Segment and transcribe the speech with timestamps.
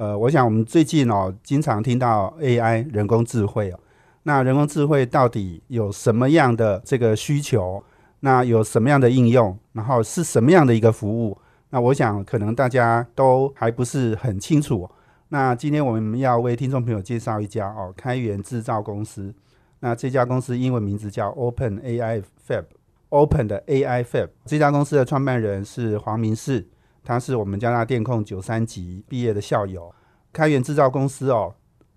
[0.00, 3.78] 呃，我想我们最近哦，经常听到 AI 人工智慧哦，
[4.22, 7.84] 那人工智慧到底有什么样的这个需求？
[8.20, 9.58] 那有什么样的应用？
[9.74, 11.36] 然后是什么样的一个服务？
[11.68, 14.88] 那我想可能大家都还不是很清楚。
[15.28, 19.34] 那今天我们要为听众朋友介绍一家哦，开源制造公司。
[19.80, 24.30] 那这家公司英文名字叫 Open AI Fab，Open 的 AI Fab。
[24.46, 26.66] 这家公司的创办人是黄明世，
[27.10, 29.92] 他是我们加拿大电控九三级毕业的校友。
[30.32, 31.52] 开源制造公司哦，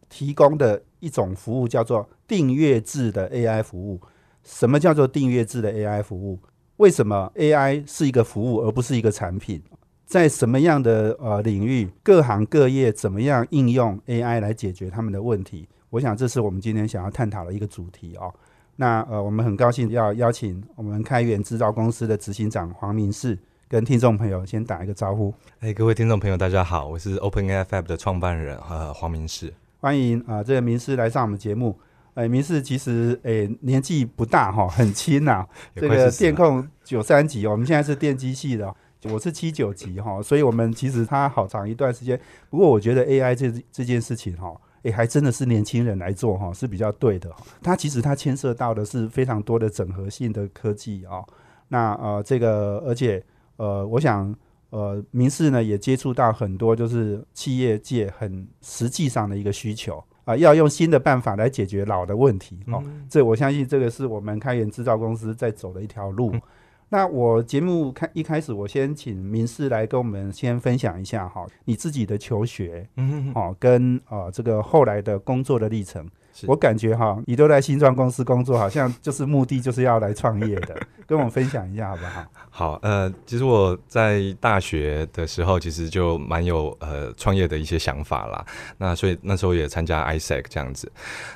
[0.10, 4.02] 提供的一种服务叫做订阅制的 AI 服务。
[4.44, 6.40] 什么叫做订阅制的 AI 服务？
[6.78, 9.62] 为什么 AI 是一个服务而不是一个产品？
[10.08, 15.70] 在什么样的呃领域，各行各业怎么样应用 AI 来解决他们的问题？
[15.92, 18.34] 我想这是我们今天想要探讨的一个主题哦。
[18.78, 23.38] 那呃，我们很高兴要邀请我们开源制造公司的执行长黄明世
[23.74, 25.34] 跟听众朋友先打一个招呼。
[25.60, 31.76] 哎，各位听众朋友，大家好，我是 OpenAI Fab 的创办人呃黄明世，欢迎啊这个明世来上我们节目。
[32.14, 35.44] 哎，明世其实哎年纪不大哈，很轻呐。
[35.76, 38.72] 这个电控九三级，我们现在是电机系的，
[39.06, 42.22] 我是七九级哈，所以我们其实他好长一段时间。
[42.52, 47.28] 不过我觉得 AI 这这件事情哈，哎还真的是年轻人来做哈是比较对的。
[47.64, 51.26] 它其实它牵涉到的是非常多的整合性的科技啊。
[51.70, 53.24] 那呃这个而且
[53.64, 54.36] 呃我想
[54.72, 60.04] 呃民事呢也接触到很多就是企业界很实际上的一个需求。
[60.26, 62.82] 啊，要用新的办法来解决老的问题哦。
[63.10, 66.34] 这我相信这个是我们开源制造公司在走的一条路。
[66.88, 76.08] 那我节目开一开始，我先请明世来跟我们先分享一下哈，你自己的求学，嗯，哦，跟呃这个后来的工作的历程。
[76.48, 82.26] 我感觉哈，你都在新创公司工作，好像就是目的就是要来创业的， 跟我们分享一下好不好？
[82.50, 88.46] 好，呃，其实我在大学的时候，其实就蛮有呃创业的一些想法啦。
[88.78, 90.92] 那所以那时候也参加 ISEC 这样子。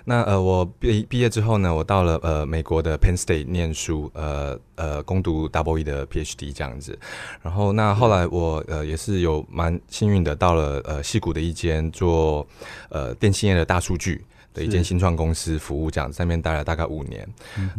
[0.06, 6.98] 那呃，我毕毕业之后呢，我到了呃美国的 Penn State 念书，呃呃攻读 Double E 的 PhD 这样子。
[7.42, 12.46] 然后那后来我呃也是有蛮幸运的，到了呃西谷的一间做
[12.90, 14.24] 呃电信业的大数据。
[14.58, 17.28] 的一间新创公司服务，这样在那边待了大概五年，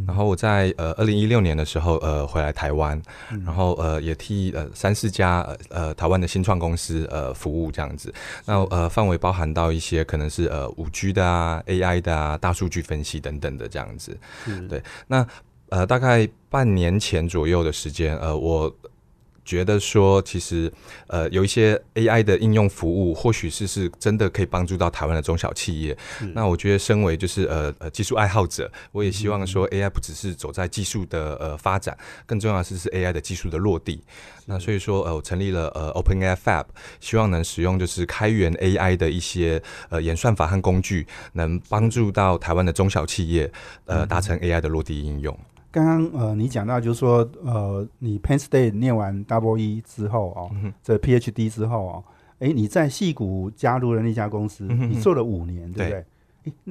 [0.06, 3.00] 然后我在呃二零一六年的时候呃回来台湾，
[3.44, 8.14] 然后呃也替呃三四家呃台湾的新创公司呃服务这样子，
[8.46, 14.16] 那呃范围包含到一些可能是呃五 G 的啊 AI 的啊大数据分析等等的这样子，
[14.68, 15.26] 对，那
[15.70, 18.72] 呃大概半年前左右的时间呃我。
[19.48, 20.70] 觉得说，其实，
[21.06, 25.96] 呃，有一些 AI 的应用服务，或许是是真的可以帮助到台湾的中小企业。
[26.34, 34.04] 那我觉得，身为就是呃呃技术爱好者，我也希望说，AI 不只是走在技术的呃发展，更重要的是是 AI 的技术的落地。
[34.44, 36.66] 那所以说，呃，我成立了呃 OpenAI Fab，
[37.00, 43.50] 希望能使用就是开源 AI 的一些呃演算法和工具，能帮助到台湾的中小企业
[43.86, 45.38] 呃达成 AI 的落地应用。
[45.70, 50.50] 刚刚呃，你讲到就是说，呃，你 Penn State 念完 Double E 之后哦，
[50.82, 52.04] 这 PhD 之后哦，
[52.38, 56.04] 哎，你在戏谷加入了那家公司，你做了五年，对不对？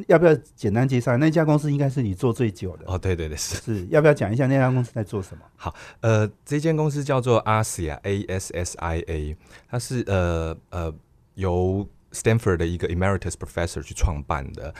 [0.08, 1.72] 要不要简单介绍那家公司？
[1.72, 2.97] 应该是你做最久的哦。
[2.97, 3.88] 对对对，是是。
[3.91, 5.44] 要不要讲一下那家公司在做什么？
[5.56, 9.38] 好，呃，这间公司叫做 ASSIA，A S S I A，
[9.69, 10.94] 它是呃呃
[11.35, 11.88] 由。
[12.12, 14.73] Stanford 的一个 Emeritus Professor 去创办的，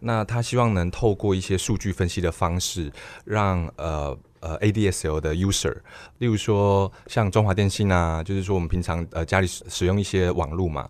[0.00, 2.92] 那他希望能透过一些数据分析的方式，
[3.24, 4.18] 让呃。
[4.44, 5.74] 呃，ADSL 的 user，
[6.18, 10.86] 例如说像中华电信啊，就是说我们平常呃家里使用一些网络嘛，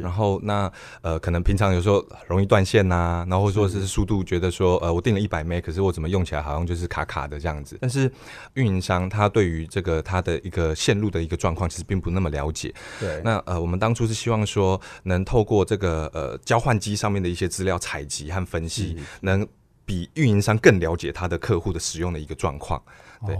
[0.00, 0.72] 然后那
[1.02, 7.76] 呃可能平常有时候容易断线呐，然后说是速度觉得说呃我定了一百 m 可是我怎么用起来好像就是卡卡的这样子。
[7.78, 8.10] 但是
[8.54, 12.72] 运营商他对于这个他的一个线路的一个状况其实并不那么了解。
[12.98, 13.20] 对。
[13.22, 19.46] 那呃我们当初是希望说能透过这个呃交换机上面的一些资料采集和分析，能。
[19.84, 22.82] 比运营商更了解他的客户的使用的一个状况，
[23.26, 23.38] 对，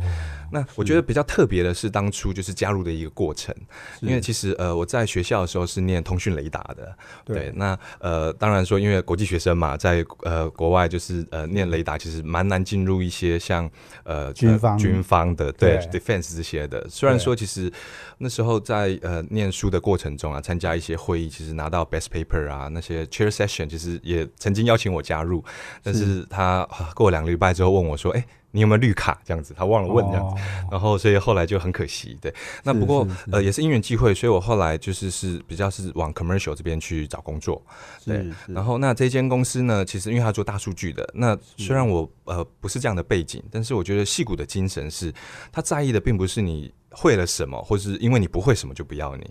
[0.53, 3.55] 那我觉得比较特别的是当初就是加入的一个过程，
[4.01, 13.71] 因为其实呃我在学校的时候是念通讯雷达的，对，那呃当然说因为国际学生嘛，在呃国外就是呃念雷达其实蛮难进入一些像
[14.05, 14.79] 呃军方。
[14.79, 17.73] 军方的对 defense 这些的，虽然说其实
[18.19, 25.43] 那时候在呃念书的过程中啊，参加一些会议，其实拿到 best paper 啊那些 chair session，其实也曾经邀请我加入，
[25.83, 28.25] 但是他过两个礼拜之后问我说，哎。
[28.55, 29.21] 你有没有绿卡？
[29.25, 30.41] 这样子，他忘了问这样子，
[30.71, 32.17] 然后所以后来就很可惜。
[32.21, 37.61] 对，那不过呃也是因缘际会，所以我后来就是是比较是往 commercial 这边去找工作。
[38.05, 45.13] 对，然后那这间公司呢，其实因为他做大数据的，那虽然我呃不是这样的背景，但是我觉得戏骨的精神是，
[45.51, 49.29] 他在意的并不是你会了什么，或是因为你不会什么就不要你，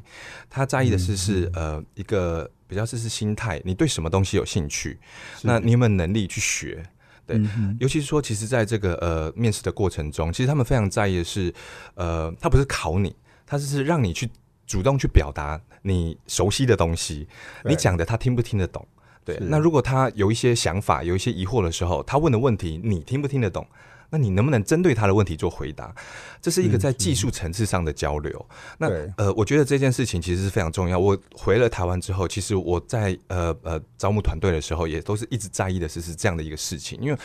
[0.50, 5.00] 他在意的是是呃一个比较是是心态，你对什么东西有兴趣，
[5.44, 6.84] 那你有没有能力去学？
[7.26, 7.42] 对，
[7.80, 11.54] 尤其是说，其实在这个呃面试的过程中，其实他们非常在意的是，
[11.96, 13.16] 呃，他不是考你，
[13.46, 14.30] 他是让你去
[14.66, 17.28] 主动去表达你熟悉的东西，
[17.64, 18.86] 你讲的他听不听得懂？
[19.26, 23.66] 对，那如果他有一些想法、有一些疑惑的时候，他问的问题你听不听得懂？
[24.14, 25.92] 那你能不能针对他的问题做回答？
[26.40, 28.46] 这是一个在技术层次上的交流。
[28.78, 28.88] 那
[29.18, 31.00] 呃，我觉得这件事情其实是非常重要。
[31.00, 37.00] 我回了台湾之后，其实我在呃呃招募团队的时候，也都是一直在意的是是这样的一个事情。
[37.02, 37.18] 因为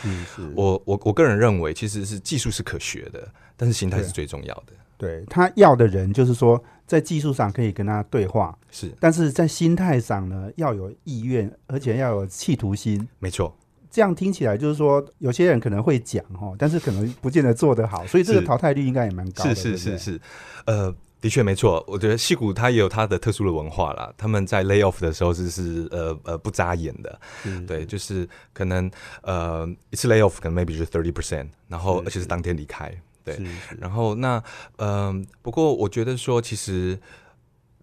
[0.55, 4.73] 我我我个人认为，其实是技术是可学的，但是心态是最重要的。
[4.97, 13.07] 对他要的人，就是说在技术上可以跟他对话，是，但是在心态上呢，要有意愿，而且要有企图心。
[13.19, 13.55] 没错。
[13.91, 19.55] 这样听起来就是说，有些人可能会讲哈，但是可能不见得做得好，所以这个淘汰率应该也蛮高的。
[19.55, 20.21] 是是是是，
[20.65, 21.83] 呃，的确没错。
[21.87, 24.13] 我觉得戏骨它也有它的特殊的文化啦。
[24.15, 27.19] 他们在 lay off 的时候是是呃呃不眨眼的，
[27.65, 28.89] 对，就是可能
[29.23, 33.39] 呃一次 lay off 可能 maybe 是 thirty percent，然后而且是当天离开，对。
[33.79, 34.43] 然后那
[34.77, 36.99] 嗯，不过我觉得说，其实，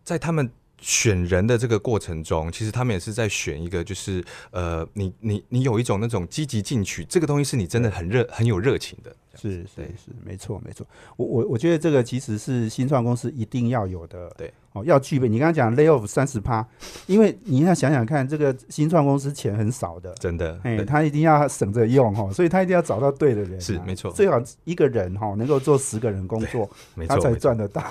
[0.04, 0.48] 在他们。
[0.80, 9.14] 选人的这个过程中，其实他们也是在选一个，就是呃，你你你有一种那种积极进取，这个东西是你真的很热很有热情的。
[9.36, 10.86] 是是是，没错没错。
[11.16, 15.28] 我我我觉得这个其实是新创公司一定要有的，对哦，要具备。
[15.28, 16.66] 你刚刚讲 lay off 三十趴，
[17.06, 24.10] 因为你要想想看，这个新创公司钱很少的，真的，哎，他一定要省着用哈，所以他一定要找到对的人，是没错。
[24.12, 26.68] 最好一个人哈能够做十个人工作，
[27.08, 27.82] 他才赚得到。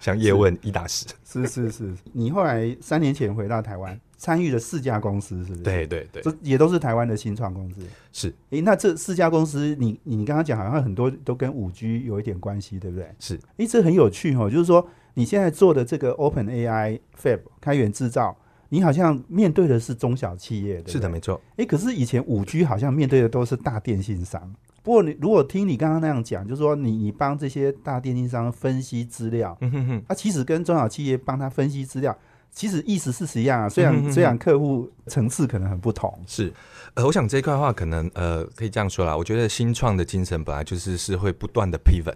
[0.00, 1.92] 像叶问一打十，是是是。
[2.12, 3.98] 你后来三年前回到台湾。
[4.22, 5.62] 参与了四家公司，是不是？
[5.62, 7.80] 对对对，这也都是台湾的新创公司。
[8.12, 13.12] 是，诶，那这四家公司，你你刚刚讲好像很多都跟五 G 有一点关系，对不对？
[13.18, 18.36] 是，诶，这很有趣哦，就是说你现在做的这个 Open AI Fab 开源制造，
[18.68, 21.40] 你好像面对的是中小企业，是的，没错。
[21.56, 24.54] 诶，可是以前五 G 好像面对的都是大电信商。
[24.84, 32.16] 不过你如果听你刚刚那样讲，就是说你你帮这些大电信商分析资料，嗯哼哼，啊，其实跟中小企业帮他分析资料。
[32.54, 36.52] 其实意思是实一样啊，虽然虽然客户层次可能很不同，是，
[36.94, 42.14] 呃，我想这一块的话可能呃可以这样说啦，我觉得新创的精神本来就是是会不断的 pivot，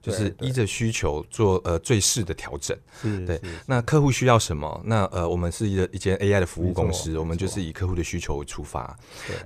[0.00, 2.78] 就是依着需求做呃最适的调整，
[3.26, 4.80] 对，那客户需要什么？
[4.84, 8.96] 那呃我们是一个一间 AI 的服务公司，我们就是以客户的需求为出发。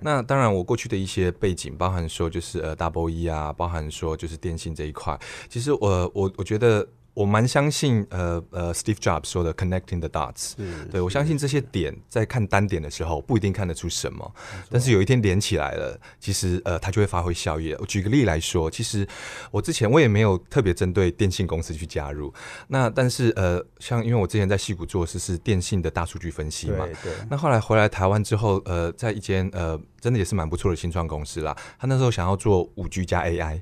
[0.02, 5.18] 那当然我过去的一些背景，包含说就是呃 Double E 啊，包含说就是电信这一块，
[5.48, 6.86] 其实我我我觉得。
[7.14, 10.54] 我蛮相信，呃呃，Steve Jobs 说的 “connecting the dots”。
[10.90, 14.34] 对我相信这些点在看单点的时候不一定看得出什么，
[14.70, 17.74] 但是有一天连起来了，其实呃它就会发挥效益。
[17.78, 19.06] 我举个例来说，其实
[19.50, 22.32] 我之前我也没有特别针对电信公司去加入，
[22.68, 27.12] 那但是呃像因为我之前在戏谷做的是是电信的大数据分析嘛，对。
[27.28, 33.60] 那后来回来台湾之后，呃，在一间呃真的也是蛮不错的新创公司啦，他那时候想要做五 G 加 AI。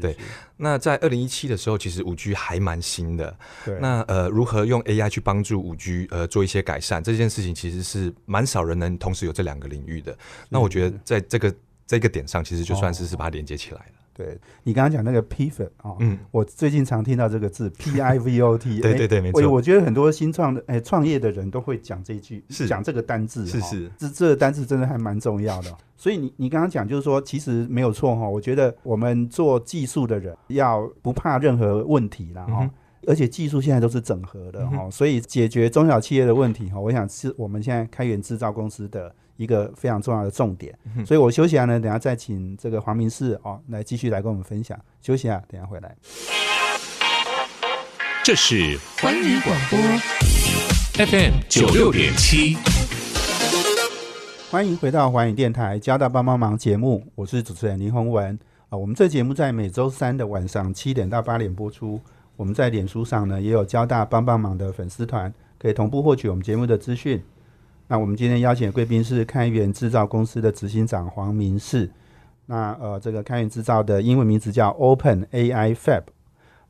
[0.00, 0.16] 对，
[0.56, 3.36] 那在二零一七的时候，其实五 G 还蛮新的。
[3.64, 10.16] 对，那呃，如何用 AI 去帮助五 G 呃做一些改善，这件事情其实是蛮少人能同时有这两个领域的。
[10.48, 11.54] 那我觉得在这个
[11.86, 14.03] 这个点上，其实就算是是把它连接起来了。
[14.14, 19.50] 对你刚刚讲那个 pivot 啊，嗯，我最近常听到这个字 P I V O T， 对对对，没错。
[19.50, 25.76] 我觉得很多新创的哎创业的人都会讲这句，是讲这个单字，是是，这这个单字真的还蛮重要的。
[25.96, 28.28] 所以你你刚刚讲就是说，其实没有错哈。
[28.28, 32.70] 我觉得我们做技术的人要不怕任何问题啦哈，
[33.08, 39.12] 而且技术现在都是整合的哈，所以解决中小企业的问题哈，我想是我们现在开源制造公司的。
[39.36, 44.78] 一个非常重要的重点，所以我休息下呢，等下再请这个黄明士哦来继续来跟我们分享。
[45.00, 45.96] 休息啊，等下回来。
[48.22, 49.78] 这是环宇广播
[51.04, 52.56] FM 九六点七，
[54.50, 58.38] 欢迎回到环宇电台交大帮帮忙节目，我是主持人林宏文。
[58.70, 62.00] 啊，我们这节目在每周三的晚上七点到八点播出。
[62.36, 67.22] 我们在脸书上呢也有交大帮帮忙的粉丝团，可以同步获取我们节目的资讯。
[67.86, 71.90] 那我们今天邀请的贵宾是开源制造公司的执行长黄明世。
[72.46, 76.02] 那呃，这个开源制造的英文名字叫 Open AI Fab。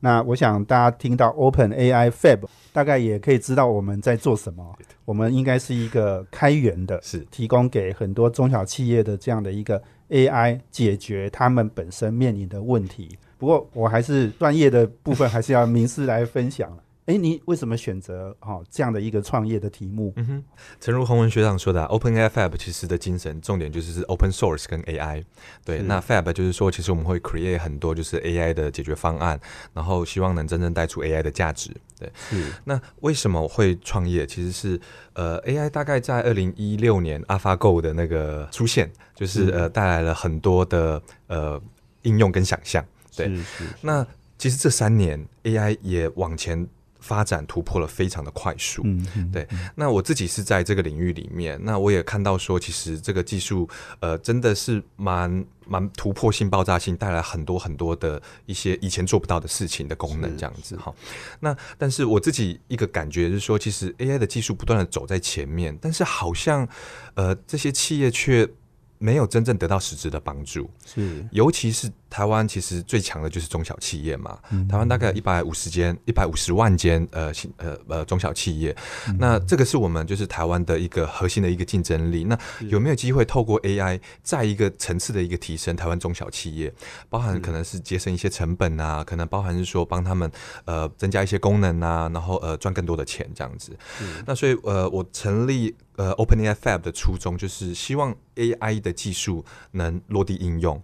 [0.01, 2.41] 那我想大家听到 Open AI Fab，
[2.71, 4.75] 大概也可以知道我们在做什么。
[5.03, 13.17] 我们应该是一个开源的，是提供给很多中小企业的这样的一个 AI，解决他们本身面临的问题。
[13.37, 16.77] 不过我还是专业的部分，还是要明师来分享了。
[17.05, 20.11] 哎，你为什么选择哈这样的一个创业的题目？
[20.15, 20.43] 嗯哼，
[20.81, 25.23] 诚如洪文学长说的，Open AI Fab 其实的精神重点就是是 Open Source 跟 AI。
[25.63, 29.39] 对，那 Fab 就是说，其实我们会 create 很多就是 AI 的解决方案，
[29.71, 31.69] 然后希望能真正带出 AI 的价值。
[31.99, 32.51] 对，是。
[32.63, 34.25] 那为什么会创业？
[34.25, 34.81] 其实是
[35.13, 41.61] 呃，AI 大概在二零一六年 AlphaGo 的那个出现，就是呃带来了很多的呃
[42.01, 42.83] 应用跟想象。
[43.15, 44.03] 对，是那
[44.39, 46.67] 其实这三年 AI 也往前。
[47.05, 49.47] 发展突破了非常的快速，嗯，对。
[49.75, 53.69] 那我自己是在这个领域里面，那我也看到说，其实这个技术，
[53.99, 60.91] 呃，真的是蛮蛮突破性、爆炸性，带来很多很多的一些以前做不到的事情的功能，这样子哈。
[61.39, 66.67] 那但是我自己一个感觉是说，其实 AI 的技术不断的走在前面，但是好像
[67.13, 68.49] 呃这些企业却。
[68.97, 74.39] 没有真正得到实质的帮助，是，尤其是台湾，其实最强的就是中小企业嘛。
[74.69, 78.73] 台湾大概一百五十间、一百五十万间，呃，呃呃中小企业，
[79.19, 82.23] 那这个是我们就是台湾的一个核心的一个竞争力。
[82.23, 86.73] 那有没有机会透过 AI 在一个层次的一个提升台湾中小企业，
[87.09, 90.31] 包含可能是节省一些成本啊，可能包含是说帮他们
[90.63, 93.77] 呃增加一些功能啊，然后呃赚更多的钱这样子。
[94.25, 95.75] 那所以呃我成立。
[95.97, 100.83] 呃，OpenAI Fab 的初衷就是希望 AI 的技术能落地应用，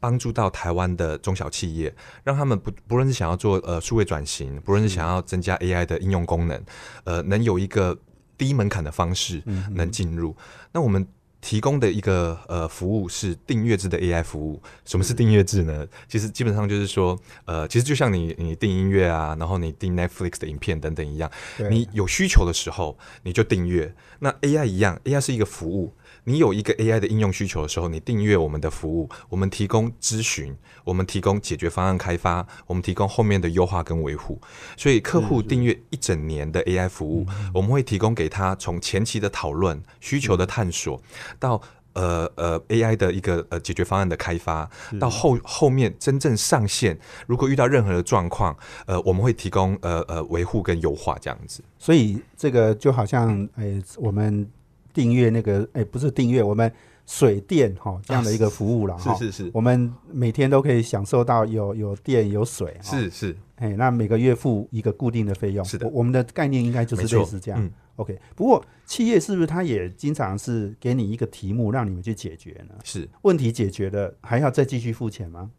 [0.00, 6.62] 帮助到台湾的中小企业，让他们不不论是想要做呃数位转型，不论是想要增加 AI 的应用功能，
[7.04, 7.98] 呃，能有一个
[8.36, 10.36] 低门槛的方式能进入。
[10.72, 11.06] 那我们。
[11.42, 14.60] 提供的一个呃服务是订阅制的 AI 服务。
[14.84, 15.86] 什么是订阅制呢？
[16.08, 21.30] 其实基本上就是说，呃，其实就像你你订音乐啊，然后你订 Netflix 的影片等等一样，
[21.70, 23.94] 你有需求的时候你就订阅。
[24.18, 25.94] 那 AI 一样，AI 是一个服务。
[26.28, 34.40] 你有一个 AI 的应用需求的时候，你订阅我们的服务，我们提供咨询，我们提供解决方案开发，我们提供后面的优化跟维护。
[34.76, 41.00] 所以客户订阅一整年的 AI 服务，我们会提供给他从前期的讨论、需求的探索，
[41.38, 44.68] 到呃呃 AI 的一个呃解决方案的开发，
[44.98, 48.56] 到后后面真正上线，如果遇到任何的状况，
[48.86, 51.62] 呃，我们会提供呃呃维护跟优化这样子。
[51.78, 54.50] 所以这个就好像诶，我们。
[54.96, 56.72] 订阅那个哎，不是订阅我们
[57.04, 68.18] 水电哈这样的一个服务了哈，是是是，我们每天都可以享受到有有电有水，是是，哎，那每个月付一个固定的费用，是的，我们的概念应该就是类似这样，OK。
[68.34, 72.74] 不过企业是不是它也经常是给你一个题目让你们去解决呢？
[72.82, 75.50] 是，问题解决了还要再继续付钱吗？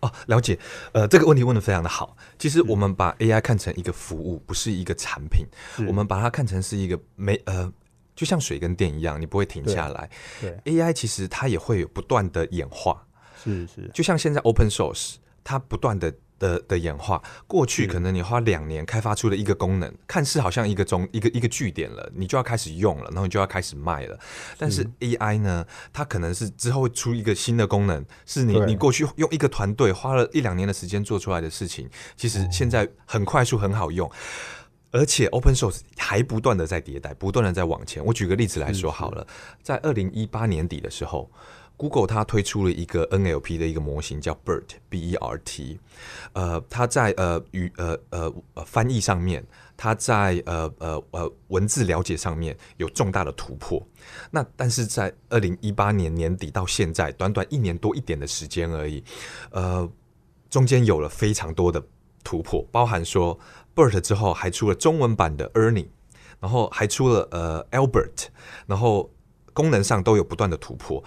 [0.00, 0.58] 哦，了解，
[0.92, 2.16] 呃，这个问题问的非常的好。
[2.38, 5.46] 其实我们把 AI 看成一个服务，不是一个产品，
[5.86, 7.70] 我们把它看成是一个没呃。
[8.18, 10.10] 就像水跟电一样，你不会停下来。
[10.40, 13.06] 对，AI 其实它也会有不断的演化。
[13.40, 17.22] 是是，就像现在 Open Source，它不断的的的演化。
[17.46, 24.18] 过去可能你花两年开发出了一个功能，看似好像一个中一个一个据点了，你就要开始用了，然后你就要开始卖了。
[24.58, 34.10] 但是 AI 呢，它可能是之后会出一个新的功能，是你你过去用一个团队花了一两年的时间做出来的事情，其实现在很快速很好用。
[34.90, 38.02] 而且，Open Source 还不断的在迭代，不断的在往前。
[38.04, 39.26] 我举个例子来说好了，
[39.62, 41.30] 在二零一八年底的时候
[41.76, 45.78] ，Google 它推出了一个 NLP 的一个模型，叫 BERT，B E R T。
[46.32, 48.32] 呃，它在呃语呃呃
[48.64, 49.44] 翻译上面，
[49.76, 53.86] 它在呃呃呃文字了解上面有重大的突破。
[54.30, 59.04] 那但是在二零一八年年底到现在，短短一年多一点的时间而已，
[59.50, 59.86] 呃，
[60.48, 61.82] 中间有了非常多的
[62.24, 63.38] 突破，包含说。
[63.78, 65.86] BERT 之后还出了中文版的 Ernie，
[66.40, 68.26] 然后还出了呃 Albert，
[68.66, 69.08] 然后
[69.52, 71.04] 功能上都有不断的突破，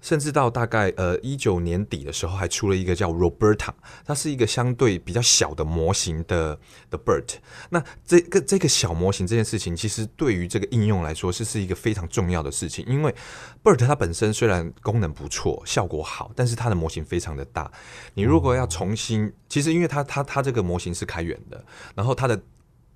[0.00, 3.72] 甚至到大概呃一九年底的时候还出了一个叫 Roberta，
[4.04, 7.34] 它是一个相对比较小的模型的的 BERT。
[7.70, 13.14] 那这个这个小模型这件事情，其实对于这个应用来说是是一个非常重要的事情，因为
[13.62, 17.70] BERT 它本身虽然功能不错，效果好，但是它的模型非常的大，
[18.14, 21.64] 你如果要重新其实，因为它它它这个模型是开源的，
[21.94, 22.40] 然后它的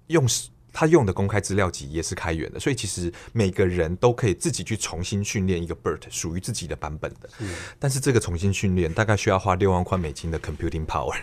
[0.06, 0.26] 用
[0.74, 7.30] 他用的公开资料集也是开源的，所以其实每个人都可以自己去重新训练一个 BERT 属于自己的版本的。
[7.78, 11.14] 但是这个重新训练大概需要花六万块美金的 computing power。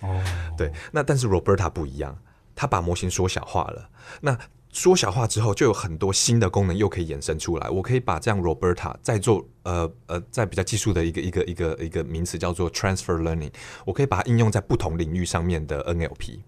[0.00, 0.22] 哦，
[0.56, 2.16] 对，那但是 Roberta 不一样，
[2.54, 3.90] 它把模型缩小化了。
[4.20, 4.38] 那
[4.70, 7.68] 缩小化之后，就有很多新的功能又可以衍生出来。
[7.68, 13.52] 我可以把这样 Roberta 再做呃呃，在比较技术的一个一个一个一个名词叫做 transfer learning，
[13.84, 16.40] 我可以把它应用在不同领域上面的 NLP。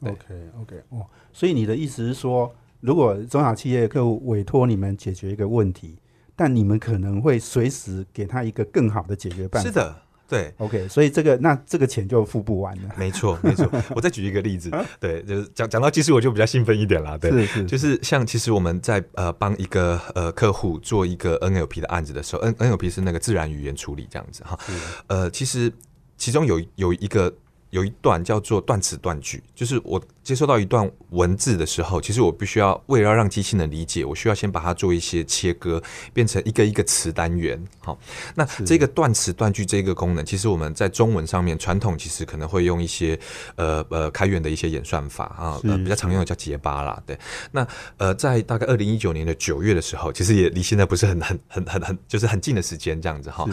[0.00, 0.24] 对 OK
[0.60, 5.98] OK 哦，所以你的意思是说，如果中小企业客户委托你们解决一个问题，
[6.34, 9.68] 但你们可能会随时给他一个更好的解决办法。
[9.68, 9.96] 是的，
[10.28, 10.52] 对。
[10.58, 12.94] OK，所以这个那这个钱就付不完了。
[12.96, 13.66] 没错，没错。
[13.94, 17.16] 我再举一个例子，对，就是讲讲到技术，我就比较兴奋一点啦。
[17.16, 24.58] 对，是是，就是像其实我们在呃帮一个呃客户做一个 NLP 的案子的时候，N NLP 是那个自然语言处理这样子哈。
[25.06, 25.72] 呃，其实
[26.18, 27.32] 其中有有一个
[27.76, 35.82] 有一段叫做断词断句，就是我接收到一段文字的时候，其实我必须要为了要让机器能理解，我需要先把它做一些切割，
[36.14, 37.62] 变成一个一个词单元。
[37.80, 37.98] 好，
[38.34, 43.18] 那这个断词断句这个功能，其实我们在中文上面传统其实可能会用一些
[43.56, 47.18] 呃呃开源的一些演算法啊，呃比较常用的叫结巴啦，对。
[47.52, 47.66] 那
[47.98, 53.46] 呃，在大概二零一九年的九月的时候，其实也离现在不是很很很很很就是很近的时间这样子哈。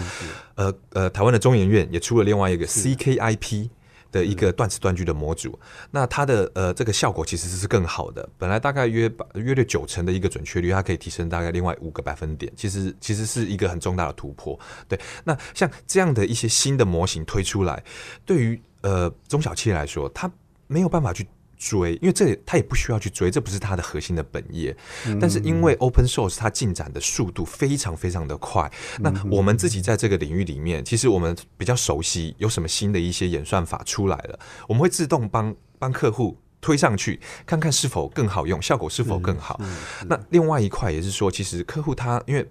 [0.55, 3.69] 呃呃，台湾的中研院也出了另外一个 CKIP
[4.13, 5.59] 的一个断词断句的模组，
[5.91, 14.57] 那它的呃这个效果其实是更好的，本来大概约百约略九成的一个准确率，它可以提升大概另外五个百分点，其实其实是一个很重大的突破。
[14.87, 17.83] 对，那像这样的一些新的模型推出来，
[18.25, 20.31] 对于呃中小企业来说，它
[20.67, 21.27] 没有办法去。
[21.63, 24.75] 追，因为这他也不需要去追，这不是他的核心的本业。
[25.21, 39.59] 但是因为 open source 它进展的速度非常非常的快，那我们自己在这个领域里面，其实我们比较熟悉有什么新的一些演算法出来了，我们会自动帮帮客户推上去，看看是否更好用，效果是否更好。
[40.07, 42.45] 那另外一块也是说，其实客户他因为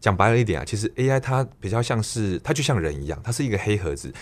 [0.00, 4.12] 讲白了一点啊，其实 AI 它比较像是它就像人一样，它是一个黑盒子。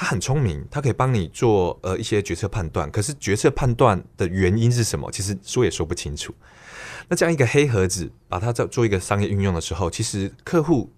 [0.00, 5.12] 他很聪明，他可以帮你做呃一些决策判断，可是决策判断的原因是什么？
[5.12, 6.34] 其实说也说不清楚。
[7.06, 10.90] 那这样一个黑盒子，把它做做一个商业运用的时候，其实客户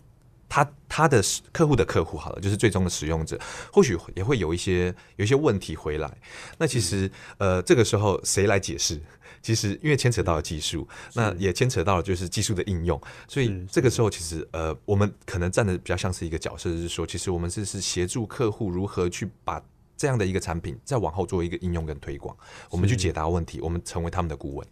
[0.48, 3.36] 他他的客户的客户好了，就是最终的使用者，
[3.72, 6.08] 或许也会有一些有一些问题回来。
[6.56, 9.00] 那其实呃这个时候谁来解释？
[9.42, 19.62] 其实因为牵扯到了技术，那也牵扯到了就是技术的应用，所以这个时候其实呃我们可能站的比较像是一个角色，就是说其实我们是是协助客户如何去把。
[19.94, 22.36] 这样的一个产品，再往后做一个应用跟推广，
[22.70, 24.66] 我们去解答问题，我们成为他们的顾问。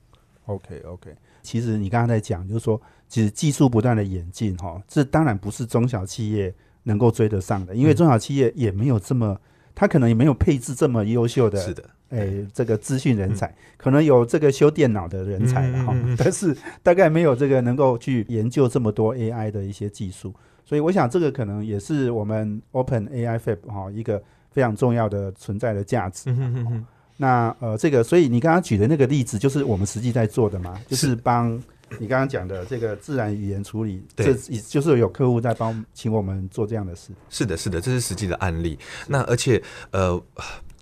[0.47, 9.41] OK OK，其实你刚刚在讲，就是说，其实技术不断的演进，哈，这当然不是中小企业能够追得上的，因为嗯中小企业也没有这么，
[9.81, 20.35] 它可能也没有配置这么优秀的，是的，诶、这个资讯人才，可能有这个修电脑的人才了哈， 但是大概没有这个能够去研究这么多 AI 的一些技术，
[20.67, 26.25] 所以我想这个可能也是我们 Open AI Fab 哈一个非常重要的存在的价值。
[26.29, 26.85] 嗯
[27.17, 31.17] 那呃，这个，所以你刚刚举的那个例子，就是我们实际在做的嘛，就是。
[31.17, 31.59] 帮
[31.99, 37.13] 你刚刚讲的这个自然语言处理，对这也就是有客户在帮请我们做这样的事。
[37.29, 38.79] 是的，是的，这是实际的案例。
[39.09, 40.23] 那而且呃。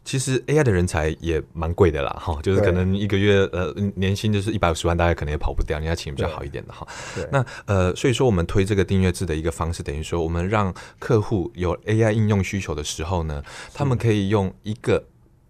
[0.05, 6.89] 其实 AI 的人才也蛮贵的啦，哈，就是可能一个月呃年薪就是一百五十万，大概可能也跑不掉，你要请比较好一点的哈。
[7.15, 13.43] 对，那呃，所以说我们推这个订阅制的一个方式，等于说我们让客户有 AI 应用需求的时候呢，
[13.75, 15.05] 他们可以用一个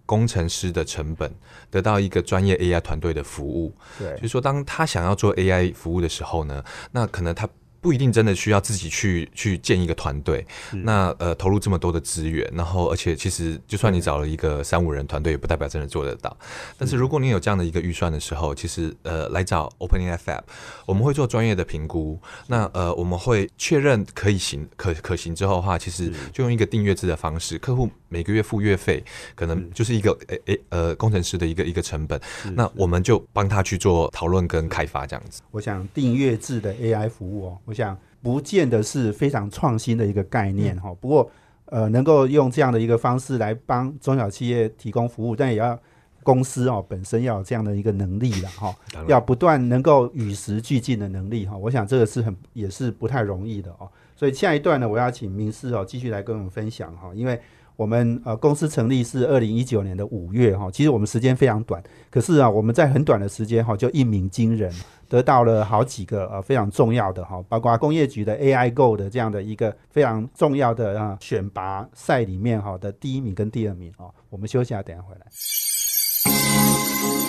[0.08, 1.30] 工程师的成本
[1.70, 3.74] 得到一个专业 AI 团队的服务。
[3.98, 7.46] 对就是说，当他想要做 AI 服务的时候呢，那可能他
[7.88, 10.46] 不一定真的需要自己去去建一个团队，
[10.85, 16.37] 那呃投入这么多的资源，然后而且其实就算你找了一个三五人团队，也不代表真的做得到。
[16.77, 20.42] 但是如果你有这样的一个预算的时候，其实呃来找 OpenAI Fab，
[20.85, 29.03] 我们会做专业的评估，那呃我们会确认可以行可可行之后的话，其实就用一个订阅制的方式，客户每个月付月费，
[29.35, 32.20] 可能就是一个诶诶呃工程师的一个一个成本，
[32.55, 35.40] 那我们就帮他去做讨论跟开发这样子。
[35.53, 40.80] 我想订阅制的 AI 服务哦，我想不见得是非常创新的一个概念嗯。
[40.80, 41.30] 哈、不过
[41.66, 45.78] 呃，能够用这样的一个方式来帮中小企业提供服务，但也要
[46.22, 48.74] 公司哦本身要有这样的一个能力了哈、
[49.06, 53.88] 要不断能够与时俱进的能力哈、我想这个是很也是不太容易的哦。
[54.16, 57.38] 所以下一段呢，我要请明师哦继续来跟我们分享哈、因为
[57.76, 64.72] 我们呃公司成立是二零一九年的五月哈、其实我们时间非常短，可是啊我们在很短的时间哈、就一鸣惊人，
[65.08, 74.12] 得到了好几个呃非常重要的哈、包括工业局的 AI Go 的这样的一个非常重要的啊、选拔赛里面哈、的第一名跟第二名哦。
[74.28, 75.26] 我们休息一下，等下回来。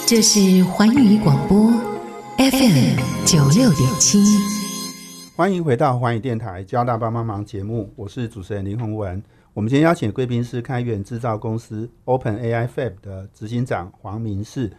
[0.06, 1.72] 这是环宇广播
[2.38, 4.20] FM 九六点七。
[5.36, 9.24] 欢迎回到环宇电台交大帮帮忙节目，我是主持人林宏文。
[9.54, 14.72] 我们今天邀请贵宾是开源制造公司 Open AI Fab 的执行长黄明世。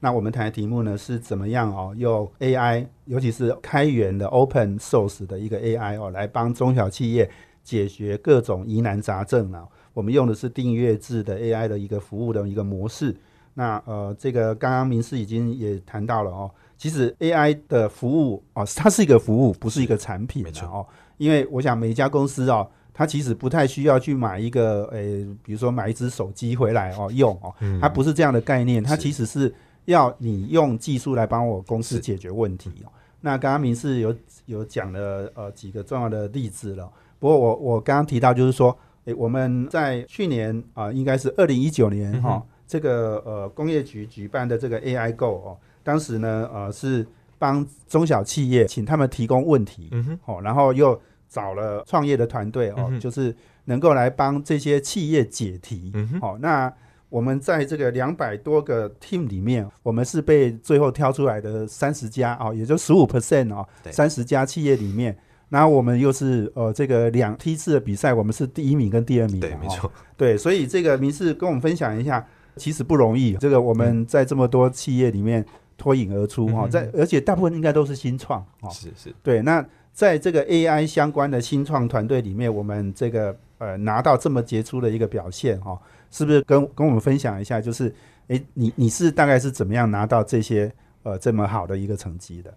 [0.00, 7.28] 那我们谈的题目呢是怎么样哦，用 AI，尤其是开源的 Open Source 的一个 AI 哦，来帮中小企业
[7.64, 9.66] 解决各种疑难杂症啊。
[9.92, 13.16] 我们用的是订阅制的 AI 的一个服务的一个模式。
[13.54, 20.86] 那呃，这个刚刚明师已经也谈到了哦，其实 AI 的服务哦，它是一个服务，不是一个产品，没错哦。
[21.16, 29.52] 因为我想每一家公司哦，它其实不太需要去买一个诶，比如说买一只手机回来哦用哦，它不是这样的概念，它其实是
[29.88, 32.92] 要你用技术来帮我公司解决问题哦。
[33.20, 34.14] 那刚刚明是有
[34.46, 47.06] 有讲了呃几个重要的例子了，不过我我刚刚提到就是说，诶，我们在去年啊、应该是二零一九年哈、这个呃工业局举办的这个 AI Go 哦，当时呢呃是
[47.38, 55.90] 帮中小企业请他们提供问题，嗯哼，哦，然后又找了创业的团队哦，嗯就是能够来帮这些企业解题。
[55.94, 56.72] 嗯哼，哦，那
[57.08, 65.16] 我们在这个两百多个 team 里面，我们是被最后挑出来的三十家哦，也就十五 percent 哦，对三十家企业里面，
[65.48, 73.32] 然后我们又是呃这个两梯次的比赛，我们是第一名跟第二名嘛，对，没哦错，对，所以这个明世跟我们分享一下，其实不容易。
[73.34, 75.44] 这个我们在这么多企业里面
[75.78, 78.68] 脱颖而出哈、嗯在而且大部分应该都是新创哦。
[78.70, 79.14] 是是。
[79.22, 87.60] 对，那在这个 AI 相关的新创团队里面，我们这个呃拿到这么杰出的一个表现哈、是不是跟跟我们分享一下？
[87.60, 87.94] 就是
[88.28, 92.52] 诶，你你是大概是怎么样拿到这些呃这么好的一个成绩的？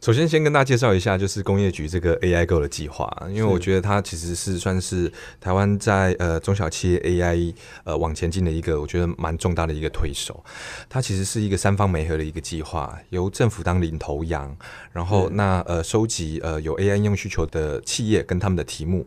[0.00, 7.52] 首先，先跟大家介绍一下，就是工业局这个 AI Go 的计划，因为我觉得它其实是算是台湾在呃中小企业 AI
[7.84, 10.42] 呃往前进的一个，我觉得蛮重大的一个推手。
[10.88, 14.56] 它其实是一个三方媒合的一个计划，由政府当领头羊，
[14.90, 19.06] 然后那呃收集呃有 AI 应用需求的企业跟他们的题目，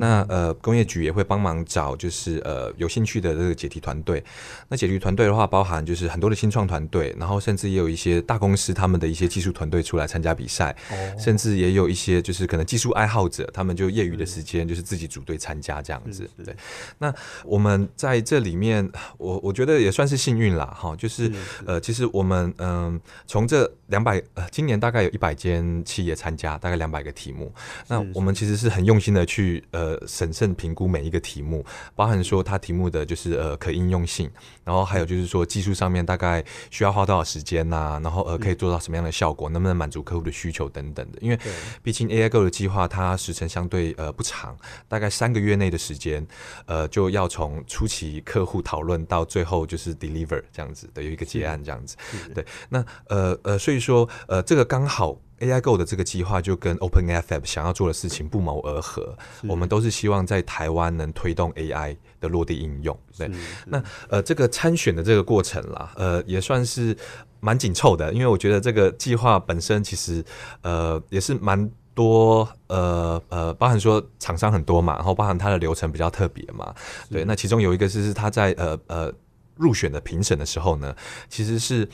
[0.00, 4.20] 那呃工业局也会帮忙找就是呃有兴趣的这个解题团队。
[4.68, 10.74] 那解题团队的话，包含就是很多的新创团队，然后甚至也有一些大公司他们的一些技术团队出来参加比赛，
[11.18, 16.28] 甚至也有一些就是可能技术爱好者，他们就业余的时间就是自己组队参加这样子。
[16.44, 16.54] 对，
[16.98, 17.12] 那
[17.44, 21.30] 我们在这里面，我我觉得也算是幸运啦，哈，就是
[21.66, 27.52] 呃，其实我们嗯、从这两百呃，今年大概有一百间企业参加，大概两百个题目。
[27.88, 31.64] 那我们其实是很用心的去呃审慎评估每一个题目，
[31.94, 34.30] 包含说它题目的就是呃可应用性，
[34.64, 41.18] 然后还有就是说技术上面大概需要花多少时间呐、然后呃可以做到什么样的效果，能不能满足客户的需求等等的。
[41.20, 41.38] 因为
[41.82, 44.56] 毕竟 AI Go 的计划它时程相对呃不长，
[44.88, 46.26] 大概三个月内的时间，
[46.66, 51.96] 呃就要从初期客户讨论到最后就是 deliver 这样子的有一个结案这样子。
[52.34, 59.16] 对，那呃呃，所以说呃，这个刚好 AI Go 的这个计划就跟 OpenAI 想要做的事情不谋而合。
[59.48, 62.96] 我们都是希望在台湾能推动 AI 的落地应用。
[63.18, 63.28] 对，
[63.66, 66.96] 那呃，这个参选的这个过程啦，呃，也算是
[67.42, 70.24] 蛮紧凑的，因为我觉得这个计划本身其实
[70.62, 71.70] 呃也是蛮。
[71.94, 76.74] 多呃呃，包含说厂商很多嘛，然后包含它的流程比较特别嘛，
[77.10, 79.12] 对，那其中有一个就是他在呃呃
[79.56, 80.96] 入选的评审的时候呢，
[81.28, 81.86] 其实是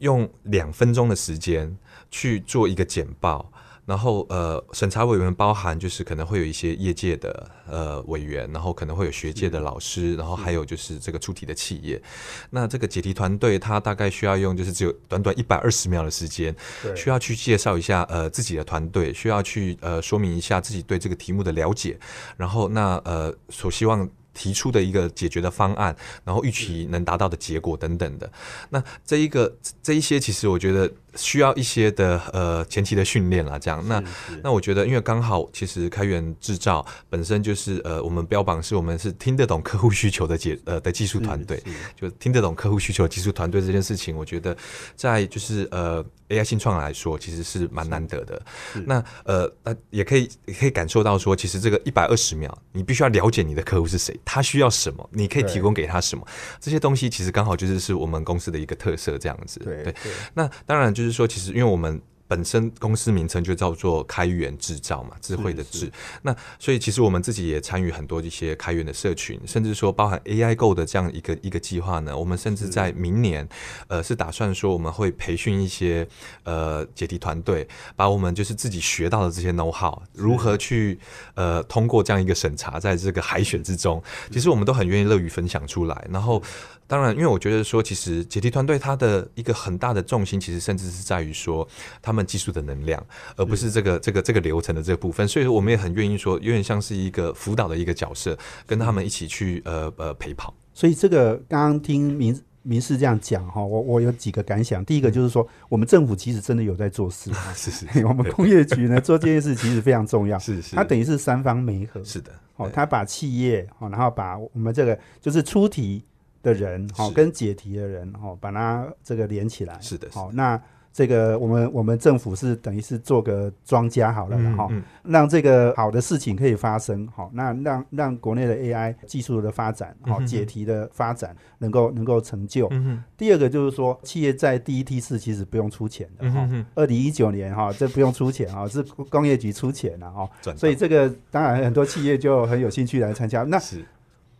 [0.00, 1.74] 用两分钟的时间
[2.10, 3.50] 去做一个简报。
[3.86, 12.02] 然后呃，审查委员包含就是可能会有一些业界的呃委员，然后可能会有学界的老师，然后还有就是这个出题的企业。
[12.50, 16.54] 那这个解题团队他大概需要用就是只有短短一百二十秒的时间，
[16.96, 21.96] 需要去介绍一下呃自己的团队，需要去呃说明一下自己对这个题目的了解，
[22.36, 24.08] 然后那呃所希望。
[24.38, 28.30] 提出的一个解决的方案，然后预期能达到的结果等等的。
[28.68, 33.58] 那这一个这一些，其实我觉得需要一些的呃前期的训练啦。
[33.58, 34.02] 这样，那
[34.42, 41.62] 那我觉得，因为刚好其实开源制造本身就是呃我们标榜是我们是听得懂客户需求的解呃的技术团队，
[41.94, 44.56] 就听得懂客户需求的技术团队这件事情，我觉得
[44.94, 48.42] 在就是呃 AI 新创来说，其实是蛮难得的。
[48.84, 56.26] 那呃，那也可以也可以感受到说，其实这个一百二十秒，你必须要了解你的客户是谁，他需要什么，你可以提供给他什么，
[56.60, 59.60] 这些东西其实刚好就是是我们公司的一个特色，这样子。
[59.60, 59.94] 对对
[60.34, 65.78] 那当然就是就是说，其实因为我们本身公司名称就叫做开源制造嘛，智慧的是。
[65.78, 65.92] 智。
[66.22, 73.48] 那所以其实我们自己也参与很多一些开源的社群，甚至说包含 AI Go 的这样一个一个计划呢，我们甚至在明年，
[73.88, 76.06] 呃，是打算说我们会培训一些
[76.44, 80.98] 呃解题团队，把我们就是自己学到的这些 know how 如何去
[81.34, 86.42] 呃通过这样一个审查，在这个海选之中，其实我们都很愿意乐于分享出来，然后。
[86.88, 91.66] 当然，因为我觉得说，其实解题团队它的一个很大的重心，其实甚至是在于说
[92.00, 93.04] 他们技术的能量，
[93.36, 95.28] 而不是这个这个这个流程的这个部分。
[95.28, 100.54] 所以说，我们也很愿意说，有点像是一个辅导的一个角色，跟他们一起去呃呃陪跑。
[100.72, 104.84] 所以这个刚刚听民民事这样讲哈，我我有几个感想。
[104.84, 116.04] 第一个就是说，我们政府其实真的有在做事， 是是，我们工业局呢做这件事其实非常重要， 是是，它等于是三方媒合，是的，哦，他把企业哦，然后把我们这个就是出题。
[116.42, 120.56] 的人，好跟解题的人，好把它这个连起来，是的，好那
[120.96, 124.66] 这个我们我们政府是等于是做个庄家好了，哈，
[125.02, 132.70] 让这个好的事情可以发生，好那让让国内的 AI 技术的发展，好解题的发展能够能够成就。
[133.14, 143.42] 第二个就是说，企业在第一梯次其实不用出钱的，哈，二零一九年哈这不用出钱哈， 是工业局出钱了哈，所以这个当然很多企业就很有兴趣来参加。
[143.42, 143.84] 那是。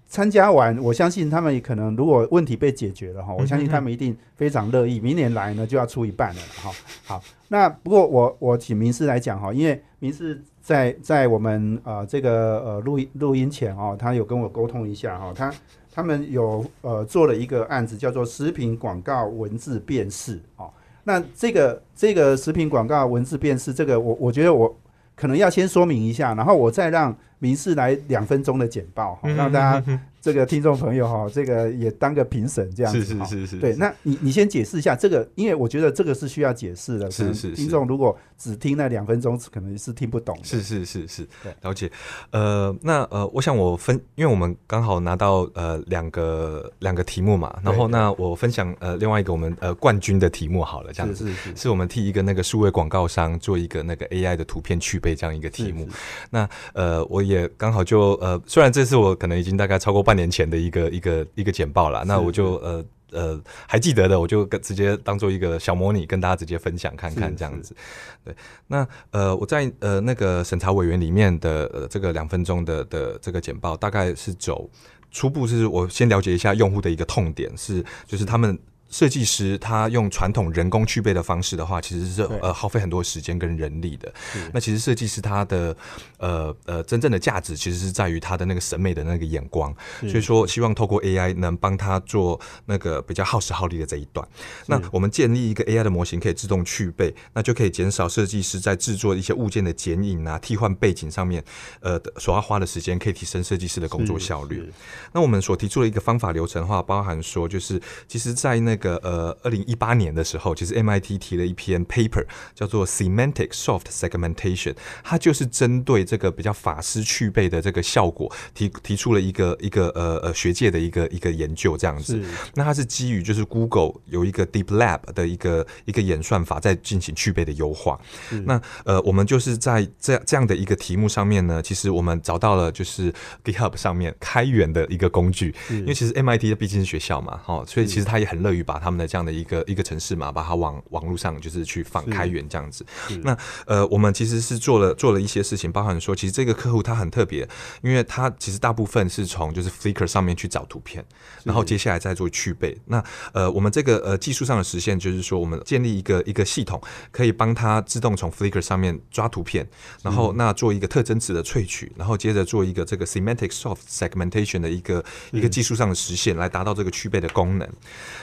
[0.09, 5.01] 参加完，我相信他们可能如果问题被解决了哈，我相信他们一定非常乐意。
[5.01, 6.71] 明年来呢就要出一半了哈。
[7.05, 15.53] 好，那不过我我请明师来讲哈，因为明师在在我们呃这个呃录音录音前哦，他有跟我沟通一下哈，他
[15.93, 20.71] 他们有呃做了一个案子叫做食品广告文字辨识哦。
[21.03, 24.77] 那这个这个食品广告文字辨识，这个我我觉得我
[25.17, 27.17] 可能要先说明一下，然后我再让。
[27.39, 33.05] 民事来两分钟的简报，让大家这个听众朋友哈，这个也当个评审这样子。
[33.05, 33.59] 是是是是。
[33.59, 37.09] 对，那你你先解释一下这个，因为我觉得这个是需要解释的。
[37.11, 37.53] 是是。
[37.53, 40.37] 听众如果只听那两分钟，可能是听不懂。
[40.43, 41.29] 是是是是。
[41.63, 41.89] 了解。
[42.31, 55.87] 呃，那呃，我想我分，因为我们刚好拿到呃两个两个题目嘛，然后那我分享呃另外一个我们呃冠军的题目好了，这样子是是是我们替一个那个数位广告商做一个那个 AI 的图片去背这样一个题目。
[56.31, 57.27] 那呃我。
[57.27, 67.77] 也刚好就呃，虽然这次我可能已经大概超过半年前的一个一个一个简报了，那我就呃呃还记得的，我就跟直接当做一个小模拟跟大家直接分享看看这样子。
[68.25, 68.35] 对，
[68.67, 74.69] 那呃我在呃那个审查委员里面的呃这个两分钟的的这个简报，大概是走
[75.11, 78.59] 初步是我先了解一下用户的一个痛点是，就是他们。
[78.97, 84.11] 设计师他用传统人工去背的方式的话，其实是呃耗费很多时间跟人力的。
[84.55, 85.77] 那其实设计师他的
[86.17, 89.71] 呃呃真正的价值，其实是在于他的那个审美的那个眼光。
[90.01, 94.27] 所以说，希望透过 AI 能帮他做那个比较耗时耗力的这一段。
[94.65, 101.45] 那我们建立一个 AI 的模型，可以自动去背，那就可以减少设计师在制作一些物件的剪影啊、替换背景上面
[101.81, 104.73] 呃所要花的时间，可以提升设计师的工作效率。
[105.13, 107.79] 那我们所提出的一个方法流程的话，包含说就是
[108.09, 122.23] 其实，在那个呃，二零一八年的时候，其实 MIT 提了一篇 paper，叫做 Semantic Soft Segmentation，它就是针对这个比较法师去背的这个效果，提提出了一个一个呃呃学界的一个一个研究这样子。
[122.55, 127.99] 那它是基于就是 Google 有一个 Deep Lab 的一个一个演算法在进行去背的优化。
[128.45, 133.11] 那呃，我们就是在这这样的一个题目上面呢，其实我们找到了就是
[133.43, 138.66] GitHub 上面开源的一个工具，因为其实 MIT 毕竟是学校嘛，哈，所以其实他也很乐于。
[138.67, 142.85] 把他们的这样的一个一个城市嘛，把它往网络上就是去放开源这样子。
[143.23, 147.49] 那呃，我们其实是做了做了一些事情，包含说，其实这个客户他很特别，
[147.83, 151.05] 因为他其实大部分是从就是 Flickr 上面去找图片，
[151.45, 152.77] 然后接下来再做去背。
[152.87, 153.03] 那
[153.33, 156.81] 呃，我们这个呃技术上的实现就是说，我们建立一个一个系统，
[157.13, 159.67] 可以帮他自动从 Flickr 上面抓图片，
[160.03, 167.69] 然后那做一个特征值的萃取，然后接着做一个这个 Semantic Soft Segmentation 的一个一个技术上的实现，来达到这个去背的功能。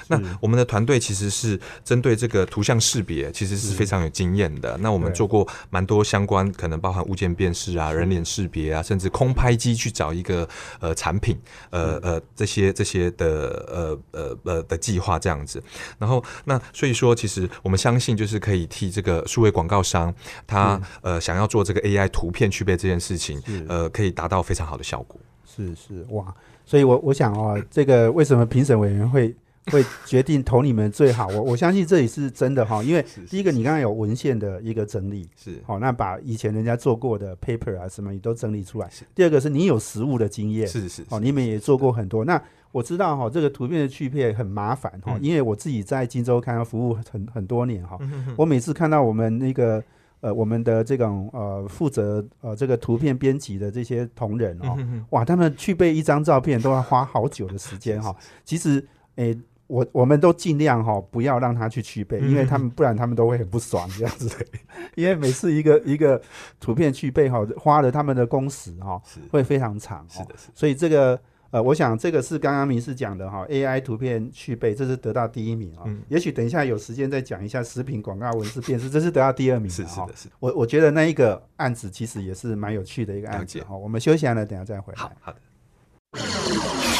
[0.08, 4.78] 那我们的团队其实是针对这个图像识别，其实是非常有经验的。
[4.78, 10.48] 那我们做过蛮多相关，可能包含物件辨识啊、人脸识别啊，甚至空拍机去找一个
[10.80, 11.38] 呃产品，
[11.70, 15.62] 呃呃这些这些的呃呃呃的计划这样子。
[15.98, 20.14] 然后那所以说，其实我们相信，就是可以替这个数位广告商，
[20.46, 25.20] 他呃想要做这个 AI 图片区别这件事情，呃可以达到非常好的效果。
[25.46, 26.34] 是是哇，
[26.66, 29.36] 所以我我想哦，这个为什么评审委员会？
[29.72, 31.28] 会决定投你们最好。
[31.28, 38.90] 我我相信这也是真的哈，因为第一个你刚刚有文献的一个整理，是好，那把以前人家做过的 paper 啊什么你都整理出来。
[39.16, 42.26] 第二个是你有实物的经验，是是哦，你们也做过很多。
[42.26, 47.98] 那我知道哈，这个图片的去配很麻烦哈，嗯因为我自己在金周刊服务很很多年哈，
[48.36, 49.82] 我每次看到我们那个
[50.20, 54.78] 呃我们的这种呃负责呃这个图片编辑的这些同仁哦，
[55.12, 58.14] 哇，他们去背一张照片都要花好久的时间哈。
[58.44, 59.38] 其实诶。
[59.68, 64.46] 我我们都尽量哈、不要让他去去背，因为他们不然他们都会很不爽这样子的。
[64.96, 66.22] 因为每次一个一个
[66.60, 70.00] 图片去背哈，花了他们的工时哈、是会非常长。
[70.00, 80.14] 哦是的，是的所以这个呃，我想这个是刚刚明示讲的哈，AI 图片去背，这是得到第一名啊、嗯也许等一下有时间再讲一下食品广告文字辨识，这是得到第二名是是的，。
[80.16, 80.36] 是的。
[80.40, 83.78] 我我觉得那一个案子其实也是蛮有趣的一个案了解子哈。
[83.78, 85.00] 我们休息完了，等下再回来。
[85.00, 86.93] 好好的。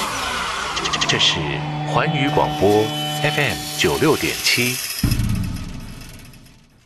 [1.14, 1.40] 这是
[1.94, 2.68] 环宇广播
[3.22, 4.74] FM 九六点七。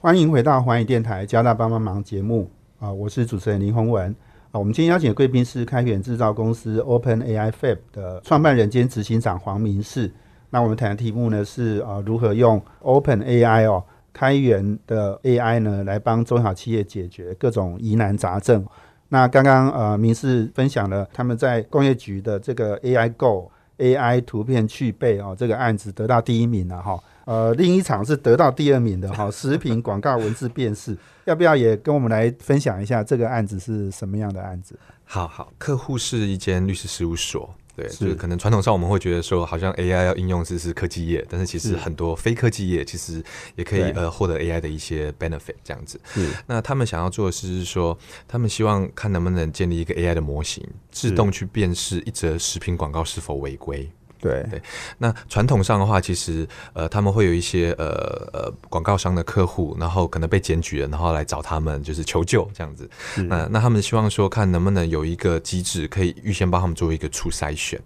[0.01, 4.13] 欢迎回到环宇电台交大帮帮忙节目啊、我是主持人林宏文
[4.51, 10.11] 啊、我们今天邀请的贵宾是开源制造公司 Open AI Fab 的创办人兼执行长黄明世。
[10.49, 18.67] 那我们谈的题目呢是啊、如何用 Open AI 哦开源的 AI 呢来帮中小企业解决各种疑难杂症。
[19.07, 26.99] 那刚刚呃明世分享了他们在工业局的这个 AI Go AI 图片去背哦这个案子得到第一名了哈。
[27.25, 34.79] 呃，另一场是得到第二名的哈， 食品广告文字辨识，要不要也跟我们来分享一下这个案子是什么样的案子？
[35.03, 37.53] 好好，客户是一间律师事务所。
[37.77, 43.23] 对，是就是可能传统上我们会觉得说，好像 AI 要应用是是科技业，但是其实很多非科技业其实
[43.55, 46.01] 也可以呃获得 AI 的一些 benefit 这样子。
[46.11, 47.95] 是那他们想要做的是说，
[48.27, 53.87] 他们希望看能不能建立一个 AI 的模型，自动去辨识一则食品广告是否违规。
[54.19, 54.61] 对对
[54.97, 62.89] 那传统上的话，其实呃，他们会有一些呃呃广告商的客户，然后可能被检举了，然后来找他们就是求救这样子。
[63.15, 67.79] 是那那他们希望说，看能不能有一个机制，可以预先帮他们做一个初筛选。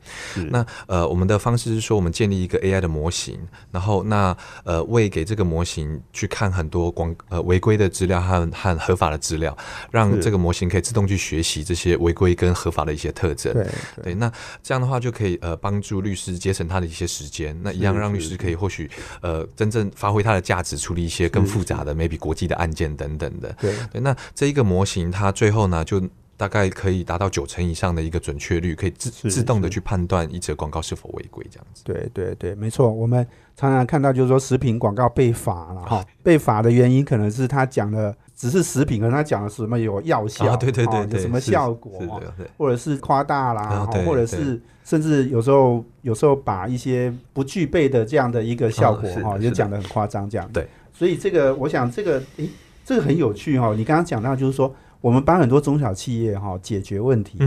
[0.49, 3.39] 那呃，我们的方式是说，我们建立一个 AI 的模型，
[3.71, 9.55] 然后那呃，为给这个模型去看很多广呃违规的资料和和合法的资料，
[9.89, 13.53] 让这个模型可以自动去学习这些违规跟合法的一些特征。
[13.53, 13.67] 对
[14.03, 18.89] 对，那这样的话就可以呃帮助律师节省他的一些时间，那一样让律师可以或许
[19.21, 23.51] 呃真正发挥他的价值，处理一些更复杂的 maybe 国际的案件等等的。
[23.59, 26.01] 对对，那这一个模型它最后呢就。
[26.37, 31.83] 大概可以达到九成以上的一个准确率，可以自自动的去判断一则广告是否违规，这样子。
[31.83, 32.89] 对对对，没错。
[32.89, 33.23] 我们
[33.55, 42.19] 常常看到就是说食品广告被罚了哈，被罚的原因可能是他讲的只是食品，可能他讲的什么有药效，啊，对对对哦有什么效果
[42.57, 44.59] 或者是夸大啦，或者是
[44.91, 50.45] 甚至有时候有时候把一些不具备的这样的一个效果哈，就讲的很夸张这样。
[50.51, 52.49] 对，所以这个我想这个诶，
[52.83, 53.73] 这个很有趣哈。
[53.73, 54.75] 你刚刚讲到就是说。
[55.01, 57.39] 我们帮很多中小企业哈解决问题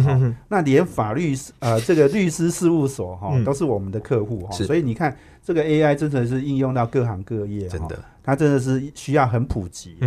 [0.48, 3.44] 那连法律呃这个律师事务所哈嗯。
[3.44, 4.64] 都是我们的客户哈，是。
[4.64, 7.98] 所以你看这个 AI 真的是应用到各行各业，哈，真的。
[8.22, 9.98] 它真的是需要很普及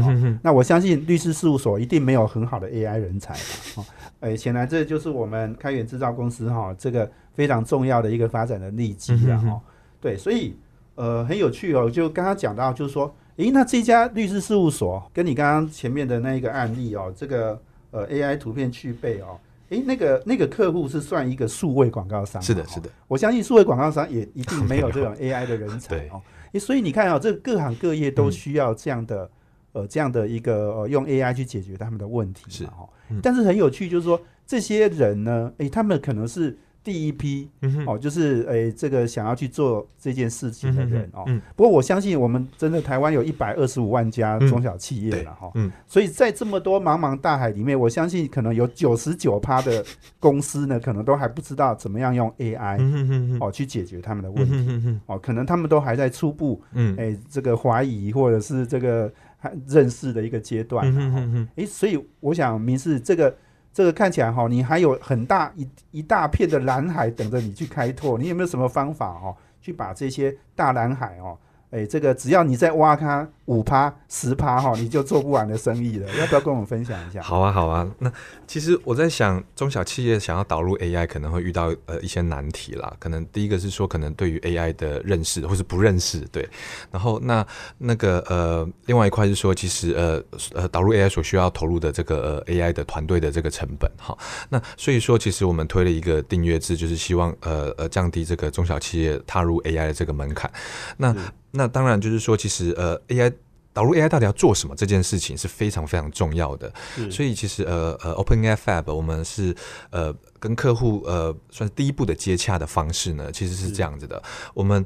[0.42, 3.36] 那我相信律师事务所一定没有很好的 AI 人才
[4.20, 9.50] 哎，显然这就是我们开源制造公司哈、这个非常重要的一个发展的利基啊哈、嗯哼。
[9.52, 9.62] 哼
[10.02, 10.58] 对，所以
[10.96, 17.60] 呃很有趣哦，就刚刚讲到就是说，诶，那这家律师事务所跟你刚刚前面的那一个案例哦，这个
[17.91, 19.39] 呃 AI 图片去背哦。
[19.69, 26.21] 诶，那个那个客户是算一个数位广告商嘛，是的，哦是的，我相信数位广告商也一定没有这种 AI 的人才哦。
[26.54, 29.30] 诶所以你看啊、这个各行各业都嗯需要这样的、
[29.73, 41.26] 呃这样的一个呃用 AI 去解决他们的问题是嘛哈、嗯但是很有趣，就是说这些人呢，诶，他们可能是第一批嗯哦，就是诶这个想要去做这件事情的人哦。
[41.28, 41.41] 嗯。
[41.54, 44.47] 不过我相信我们真的台湾有一百二十五万家嗯。
[44.47, 45.69] 中小企业了哈、嗯。
[45.86, 49.84] 所以在这么多茫茫大海里面，我相信可能有九十九趴的
[50.17, 54.97] 公司呢，可能都还不知道怎么样用 AI、哦去解决他们的问题。
[55.08, 56.95] 哦，可能他们都还在初步嗯。
[56.97, 60.95] 哎、这个怀疑或者是这个还认识的一个阶段、嗯啊。
[60.95, 61.50] 哼哼哼。
[61.58, 63.36] 哎、所以我想明示这个
[63.78, 68.18] 这个看起来哈、你还有很大一一大片的蓝海等着你去开拓。
[68.18, 71.38] 你有没有什么方法哦，去把这些大蓝海哦，
[71.70, 76.08] 哎，这个只要你再挖它五趴、十趴哈，你就做不完的生意了。
[76.16, 77.22] 要不要跟我们分享一下？
[77.22, 77.86] 好啊，好啊。
[78.00, 78.12] 那
[78.46, 82.94] 其实我在想，中小企业想要导入 AI，可能会遇到呃一些难题啦。
[83.00, 86.48] 可能第一个是说，可能对于 AI 的认识或是不认识，对。
[86.90, 87.46] 然后那
[87.78, 94.18] 那个呃，另外一块是说，其实呃呃导入 AI 所需要投入的这个呃 AI 的团队的这个成本哈。
[94.50, 100.50] 那所以说，其实我们推了一个订阅制，就是希望呃呃降低这个中小企业踏入 AI 的这个门槛。
[100.96, 101.14] 那
[101.52, 103.34] 那当然就是说，其实呃，AI
[103.74, 106.72] 导入 AI 到底要做什么这件事情是非常非常重要的。
[107.12, 109.56] 所以其实呃呃，OpenAI Fab 我们是
[109.92, 114.22] 呃跟客户呃算是第一步的接洽的方式呢，其实是这样子的。
[114.54, 114.84] 我们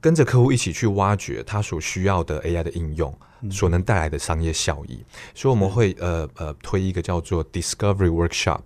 [0.00, 3.16] 跟着客户一起去挖掘他所需要的 AI 的应用
[3.50, 5.04] 所能带来的商业效益。
[5.34, 8.62] 所以我们会呃呃推一个叫做 Discovery Workshop。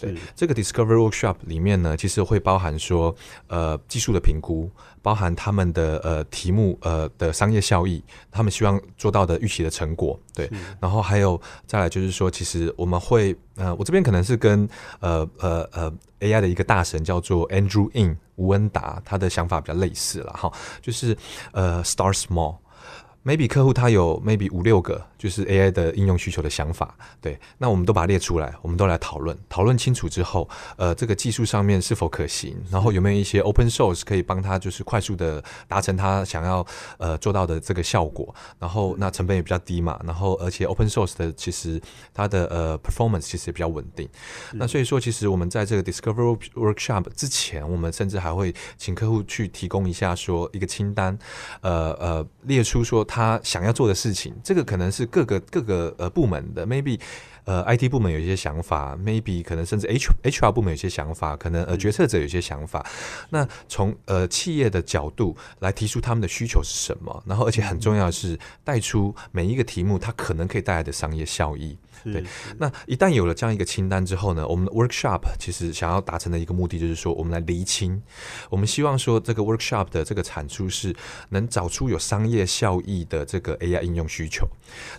[0.00, 3.14] 对，这个 Discovery Workshop 里面呢，其实会包含说
[3.46, 4.70] 呃技术的评估。
[5.02, 10.48] 包含他们的呃题目呃的商业效益，他们希望做到的预期的成果，对，
[10.80, 14.68] 然后还有再来就是说，其实我们会呃，我这边可能是跟
[15.00, 21.16] 呃呃呃 AI 的一个大神叫做 Andrew In 吴恩达，他的想法比较类似了哈，就是
[21.50, 25.04] 呃 Start Small，maybe 客户他有 maybe 五六个。
[25.22, 36.66] 就是 AI 的应用需求的想法，对，那我们都把它列出来，我们都来讨论，讨论清楚之后，呃，这个技术上面是否可行，然后有没有一些 open source 可以帮他就是快速的达成他想要
[36.98, 41.80] 呃做到的这个效果，然后那成本也比较低嘛，然后而且 open source 的其实
[42.12, 44.08] 它的呃 performance 其实也比较稳定，
[44.54, 51.16] 那所以说其实我们在这个 discovery workshop 之前，我们甚至还会请客户去提供一下说一个清单，
[51.60, 55.08] 呃呃列出说他想要做的事情，这个可能是。
[55.12, 56.98] 各个各个呃部门的，maybe
[57.44, 62.84] 呃 IT 部门有一些想法，maybe 可能甚至 H HR 部门有些想法，可能呃决策者有些想法。
[63.28, 71.76] 那从呃企业的角度来提出他们的需求是什么，然后而且很重要的是带出每一个题目它可能可以带来的商业效益。
[72.04, 72.24] 对，
[72.58, 78.02] 那一旦有了这样一个清单之后呢，我们的 workshop 其实想要达成的一个目的就是说，我们来厘清，
[78.50, 80.94] 我们希望说这个 workshop 的这个产出是
[81.30, 84.46] 能找出有商业效益的这个 AI 应用需求。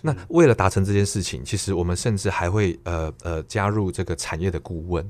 [0.02, 5.08] 那为了达成这件事情，其实我们甚至还会呃呃加入这个产业的顾问，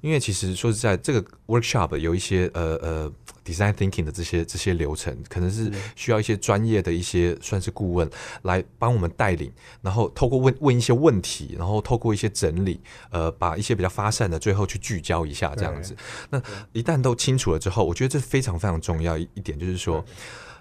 [0.00, 3.12] 因为其实说实在，这个 workshop 有一些呃呃。
[3.44, 8.08] design thinking 的这些这些流程，可能是需要一些专业的一些算是顾问
[8.42, 15.96] 来帮我们带领，然后透过问问一些问题，然后透过一些整理，呃，把一些比较发散的最后去聚焦一下这样子。
[16.28, 16.42] 那
[16.72, 20.04] 一旦都清楚了之后，我觉得这非常非常重要一一点，就是说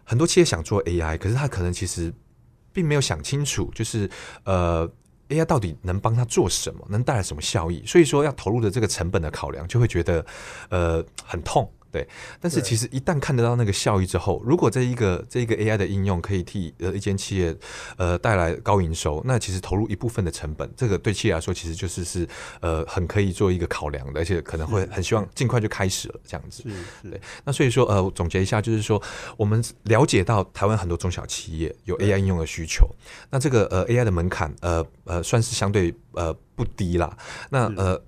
[0.04, 2.14] 很多企业想做 AI，可是他可能其实
[2.72, 4.10] 并没有想清楚，就是
[4.44, 4.90] 呃
[5.30, 10.26] AI 到底能帮他做什么，能带来什么效益，所以说要投入的这个成本的考量，就会觉得
[10.70, 11.70] 呃很痛。
[11.92, 12.08] 对，
[12.40, 17.54] 但是其实一旦看得到那个效益之后，如果这一个这一个 AI 的应用可以替呃一间企业
[17.98, 22.26] 呃带来高营收，那其实投入一部分的成本，这个对企业来说其实就是是
[22.62, 26.64] 呃很可以做一个考量的，而且可能会很希望尽快就开始了这样子。
[27.04, 29.02] 对，那所以说呃总结一下，就是说
[29.36, 32.88] 我们了解到台湾很多中小企业有 AI 应用的需求，
[33.30, 37.18] 那这个呃 AI 的门槛呃呃算是相对呃不低啦，
[37.50, 38.02] 那呃。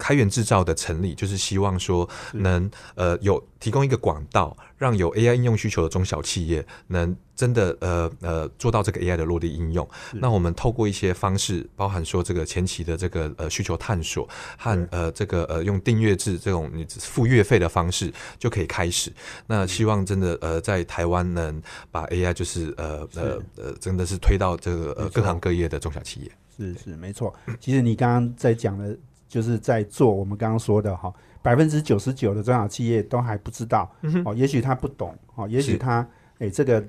[0.00, 9.86] 开源制造的成立，就是希望说能呃有提供一个管道，让有 AI 应用需求的中小企业能真的呃呃做到这个 AI 的落地应用。
[10.14, 14.26] 那我们透过一些方式，包含说这个前期的这个呃需求探索
[14.56, 19.12] 和呃这个呃用订阅制这种你付月费的方式就可以开始。
[19.46, 26.32] 那希望真的呃在台湾能把 AI 就是呃呃呃真的是推到这个呃各行各业的中小企业。
[26.56, 27.34] 是是没错。
[27.58, 28.96] 其实你刚刚在讲的。
[29.30, 33.88] 就是在做我们刚刚说的哈，百分之九十九的中小企业都还不知道
[34.24, 36.04] 哦，也许他不懂哦，也许他
[36.40, 36.84] 诶这个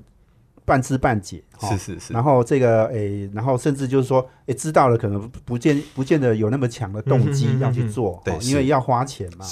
[0.65, 9.45] 半知半解哈，是是是，然后这个诶，然后甚至就是说诶知道了，可能不见不见得有那么强的动机要去做，对，因为要花钱嘛，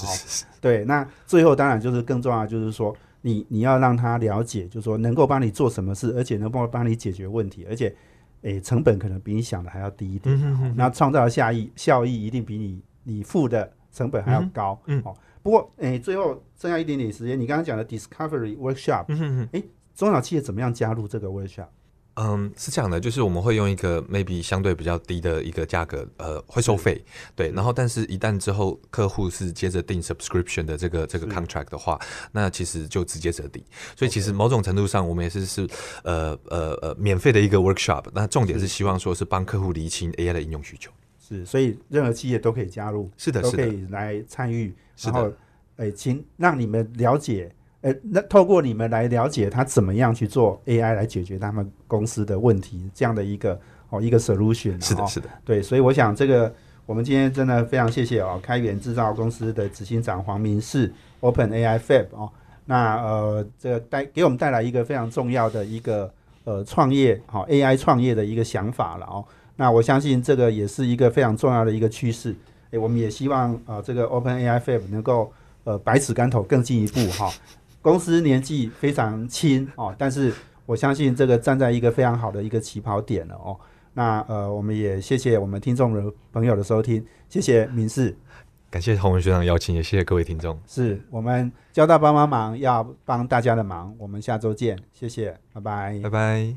[0.60, 7.96] 对，那最后当然就是更重要，就是说你你要让他了解，就是说能够帮你做什么事，而且能够帮你解决问题，而且。
[8.42, 10.36] 诶，成本可能比你想的还要低一点，
[10.76, 14.80] 那创造的效益效益一定比你你付的成本还要高。
[15.04, 19.06] 哦，不过诶，最后剩下一点点时间，你刚刚讲的 Discovery Workshop，
[19.52, 19.64] 诶，
[19.94, 21.68] 中小企业怎么样加入这个 Workshop？
[22.22, 27.01] 嗯，是这样的，就是我们会用一个 maybe 相对比较低的一个价格，呃，会收费，
[27.34, 27.49] 对。
[27.51, 31.97] 然后，但是一旦之后客户是接着订 subscription 的这个这个 contract 的话，
[32.34, 33.63] 那其实就直接折抵。
[33.95, 35.65] 所以，其实某种程度上，我们也是是
[36.03, 38.03] 呃呃呃免费的一个 workshop。
[38.13, 40.91] 那重点是希望说是帮客户厘清 AI 的应用需求。
[41.26, 44.76] 是，所以任何企业都可以加入，是的，都可以来参与。
[44.99, 45.32] 然后，
[45.78, 47.49] 哎，请让你们了解。
[47.82, 53.59] 呃，那透过你们来了解他怎么样去做 AI 来解决他们公司的问题，这样的一个
[53.89, 54.80] 哦一个 solution 啊。
[54.82, 56.53] 是的，哦是的，对，所以我想这个
[56.86, 62.30] 我们今天真的非常谢谢哦，开源制造公司的执行长黄明世 Open AI Fab 哦，
[62.65, 66.11] 那呃这个带给我们带来一个非常重要的一个
[66.43, 69.23] 呃创业好、AI 创业的一个想法了哦。
[69.55, 72.36] 那我相信这个也是一个非常重要的一个趋势。
[72.71, 75.32] 诶，我们也希望呃这个 Open AI Fab 能够
[75.63, 77.32] 呃百尺竿头更进一步哈、
[77.82, 80.34] 公司年纪非常轻哦，但是
[80.65, 83.57] 我相信这个站在一个非常好的一个起跑点了哦。
[83.93, 88.15] 那呃，我们也谢谢我们听众的朋友的收听，谢谢明世，
[88.69, 90.57] 感谢洪文学长邀请，也谢谢各位听众。
[90.67, 96.55] 是我们交大帮帮忙要帮大家的忙，我们下周见，谢谢，拜拜拜拜。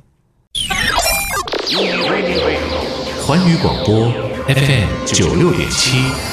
[3.26, 4.10] 环宇广播
[4.46, 6.31] FM 九六点七。